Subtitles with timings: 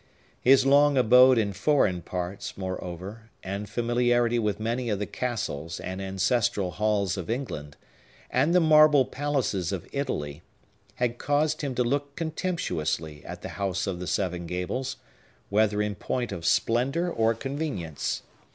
[0.41, 6.01] His long abode in foreign parts, moreover, and familiarity with many of the castles and
[6.01, 7.77] ancestral halls of England,
[8.31, 10.41] and the marble palaces of Italy,
[10.95, 14.97] had caused him to look contemptuously at the House of the Seven Gables,
[15.51, 18.23] whether in point of splendor or convenience.